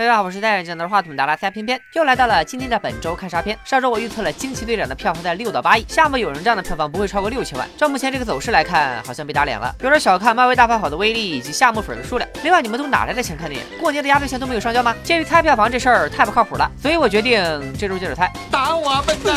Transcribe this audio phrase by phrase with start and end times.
[0.00, 3.54] 大家好，我是戴眼镜拿着话筒的拉塞偏偏，又来到了今天的本周看啥片。
[3.66, 7.68] 上周我预测了惊奇队长的票房在六到八亿，夏目友人帐的票房不会超过六千万。
[7.76, 12.26] 照目前这个走势来看，好像被打脸了，有点小看漫威大法好的威力以及夏目粉的数量。
[12.42, 13.78] 另外，你们都哪来的钱看电影？
[13.78, 14.96] 过年的压岁钱都没有上交吗？
[15.04, 17.38] 鉴于猜票房这事儿太不靠谱了，所以我决定
[17.78, 18.32] 这周接着猜。
[18.50, 19.36] 打我笨蛋！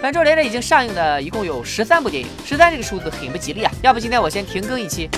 [0.00, 3.72] 本周连着已经上映的一共有十三部电影，十三这个数字很不吉利啊！
[3.82, 5.10] 要不今天我先停更一期。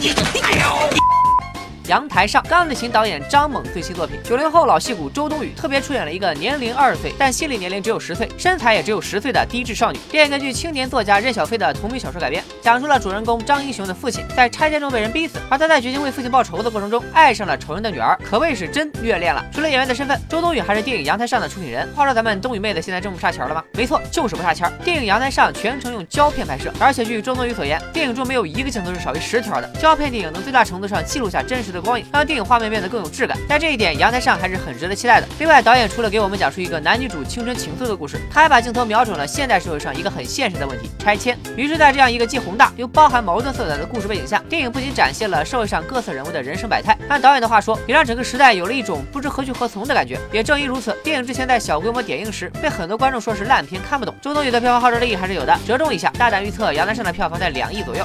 [1.90, 4.16] 阳台上，钢的琴导演张猛最新作品。
[4.22, 9.98] 九零后老戏骨周冬雨特别出演了一个年龄二十岁，但心理年龄只有十岁，身材也只有十岁的低智少女。
[10.08, 19.44] 电影根据青年作家任小飞的同名小说改编，讲述了主人公张英雄的父亲在拆迁中被人逼死，而他在决心为父亲报仇的过程中，爱上了仇人的女儿，可谓是真虐恋了。
[19.52, 21.88] 除了演员的身份，周冬雨还是电影《阳台上》的出品人。
[21.96, 23.64] 话说咱们冬雨妹子现在挣不差钱了吗？
[23.72, 24.72] 没错，就是不差钱。
[24.84, 29.68] 电影《阳台上》全程用胶片拍摄，而且据周冬雨所言，电影中没有一个镜头是少于十条的。
[29.80, 32.60] 胶片电影能最大程度上记录下真实的光影，让电影画。
[32.60, 35.26] 面变得更有质感，在这一点，阳台上还是很值得期待的。
[35.38, 41.38] 另外，导演除了给我们讲述一个男女主青春情愫的故事，他还把镜头瞄准了现代社会上一个很现实的问题——拆迁。
[41.56, 50.18] 于是，在这样一个既宏大又包含矛盾色彩的故事背景下，电影不仅展现了社会上各色人物的人生百态，按导演的话说，也让整个时代有了一种不知何去何从的感觉。
[50.30, 54.14] 也正因如此，电影之前在小规模点映时，被很多观众说是烂片，看不懂。
[54.20, 58.04] 周冬雨的票房号召力还是有的，折中一下，大胆预测，阳台上的票房在两亿左右。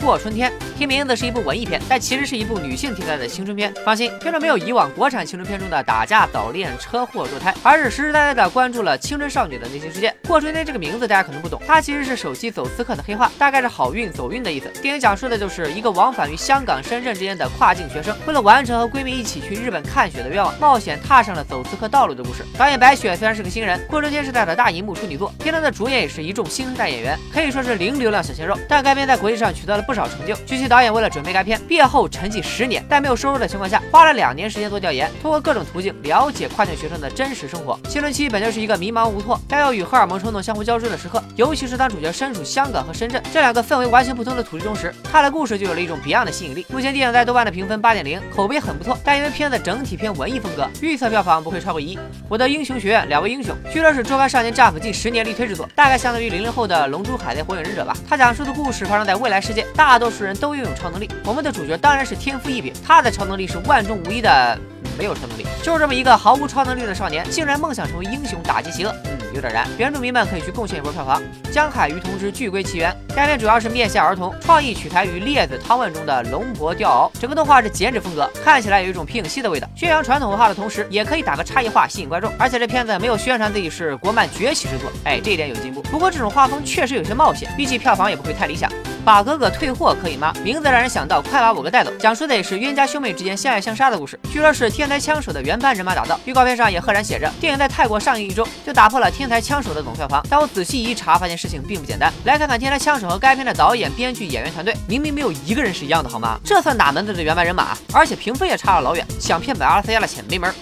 [0.00, 3.72] 过春天，听名字是一部文艺片，但其实是一部女性题材的青春片。
[3.84, 10.14] 放心，片中没有以往国产青春片中的打架、早恋、车祸、堕胎，而是实实在在的关注了青春少女的内心世界。
[10.26, 14.68] 过春天这个名字大家可能不懂，它其实是手机走私客的黑话，大概是好运、走运的意思。
[14.80, 22.44] 电影讲述的就是一个往返于香港、深圳之间的跨境学生，为了完成和闺蜜一起去日本看雪的愿望，冒险踏上了走私客道路的故事。
[22.56, 30.34] 导演白雪虽然是个新人，过春天是在的大银幕处女作，片中的主演也是一众新生代演员，可以说是零流量小鲜肉，但该片在国际上取得了不少成就。
[30.46, 30.76] 据悉导。
[30.76, 37.80] 演为了准备该片，毕业后沉寂十年，在没有收入的情况下，花了两年时间做调研，通过各种途径了解跨境学生的真实生活。
[37.88, 46.66] 青春期本就是一个迷茫无措，但又与荷尔蒙冲动相互交织的时刻，尤其是当主角身处香港和深圳这两个氛围完全不同的土地中时，他的故事就有了一种别样的吸引力。
[46.68, 51.98] 目前电影在豆瓣的评分八点零，口碑很不错，但因为片子整体偏文艺风格，预测票房不会超过一。
[52.28, 57.96] 我的英雄学院两位英雄，据说是《周刊少年 Jump》近十年力推之作，大概相当于零零后的《龙珠海贼》《火影忍者》吧。
[58.08, 61.46] 他讲述的故事发生在未来世界，大多数人都拥有超能力，我们。
[61.46, 64.58] 的主角当然是天赋异禀，他的超能力是万中无一的，
[64.98, 69.64] 没有超能力，就是这么一个毫无超能力的少年，竟然梦想成为英雄，打击邪恶，嗯，有点燃。
[69.78, 71.22] 原著迷们可以去贡献一波票房。
[71.52, 79.68] 江海鱼同之巨龟奇缘，该片主要是面向儿童，创意取材于《列子汤问》中的龙婆钓鳌，整个动画是剪纸风格，看起来有一种皮影戏的味道。
[79.76, 82.32] 宣扬传统文化的同时，也可以打个差异化，吸引观众。
[82.40, 85.80] 而且这片子没有宣传自己是国漫崛起之作，哎，这一点有进步。
[85.82, 88.68] 不过这种画风确实有些冒险，预计票房也不会太理想。
[89.06, 90.32] 把哥哥退货可以吗？
[90.42, 94.18] 名字让人想到快把我哥带走，讲述的也是冤家兄妹之间相爱相杀的故事。
[94.32, 100.20] 据说是天才枪手的原班人马打造，预告片上也赫然写着，电影在泰国上映一周就打破了天才枪手的总票房。
[100.28, 102.12] 但我仔细一查，发现事情并不简单。
[102.24, 106.36] 来看看天才枪手和该片的导演、编剧、演员团队，明明没有一个人是一样的，好吗？
[106.44, 107.78] 这算哪门子的原班人马？
[107.92, 110.52] 而且评分也差了老远，想骗本 RCA 了钱没门。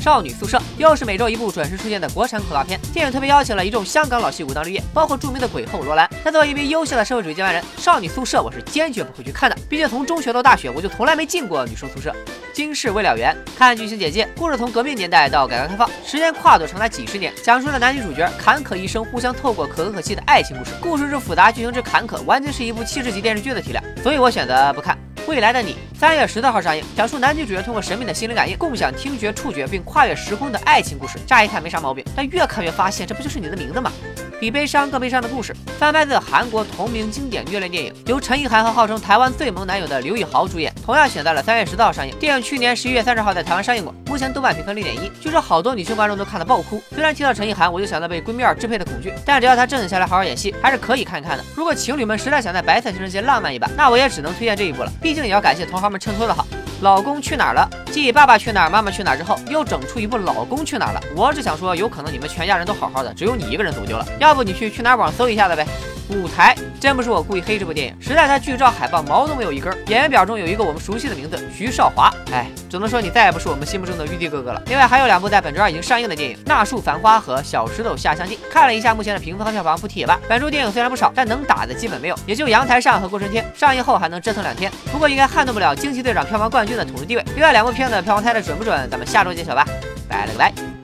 [0.00, 2.80] 少女宿舍又是每周一部准时出现的国产口大片。
[2.92, 6.08] 电影特别邀请了一众香港老戏骨当绿叶，包括著名的鬼后罗兰。
[6.24, 9.56] 他作为一名优秀的社会主义接班人，少女宿舍我是坚决不会去看的。
[9.68, 12.14] 毕竟从中学到大学，我就从来没进过女生宿舍。
[12.52, 20.72] 今世未了缘，看剧情简介，故事从革命年代到改革开放，时间跨度长达几十年，讲述了男女主角坎坷一生互相透过可歌可泣的爱情故事。
[20.80, 25.09] 故事之复杂，剧情之坎坷，完全是一部气质级电视剧的体量，所以我选择不看。
[25.26, 31.18] 未来的你，三月十四号上映，讲述男女主角通过神秘的心灵感应，共享听觉、触觉，并跨越时空的爱情故事。
[31.26, 33.92] 乍一看没啥毛病，但越看越发现，这不就是你的名字吗？
[34.40, 42.14] 比悲伤更悲伤的故事，翻拍自韩国同名经典虐恋电影，由陈意涵和号称台湾最萌男友的刘以豪主演，同样选在了三月十四号上映。
[42.18, 46.82] 电影去年十一月三十号在台湾上映过，目前豆瓣评分六点一，据说好多女性观众都看得爆哭。
[46.94, 51.44] 虽然提到陈意涵，我就想到被闺蜜二支配的恐惧，但只要她镇下来好好演戏，还是可以看一看的。
[51.54, 56.46] 如果情侣们实在想在白色情人节浪漫一把，那我也只能推荐这一部了，毕竟也要感谢同行们衬托的好。
[56.80, 57.68] 老公去哪儿了？
[57.92, 61.00] 继《爸爸去哪儿》《妈妈去哪儿》之后，又整出一部《老公去哪儿了》。
[61.14, 64.06] 我只想说，有可能你们全家人都好好的，只有你一个人走丢了。
[64.18, 65.66] 要不你去去哪儿网搜一下子呗。
[66.10, 69.72] 舞台真不是我故意黑这部电影，实在它剧照海报毛都没有一根。
[69.88, 74.62] 演员表中有一个我们熟悉的名字徐少华，哎，只能说你再也不是我们心目中的玉帝哥哥了。
[74.66, 80.18] 另外还有两部在本周二已经上映的电影《那树繁花》和《小石头下乡记》，看了一下目前的评分和票房，不提也罢。
[80.28, 87.24] 本周电影虽然不少，但能打的基本没有，也就《阳台上》和《过春天》上映后还能折腾两天，不过应该撼动不了《惊奇队长》票房冠军的统治地位。
[87.34, 88.88] 另外两部片子票房猜的准不准？
[88.90, 89.66] 咱们下周揭晓吧。
[90.08, 90.79] 拜了个拜。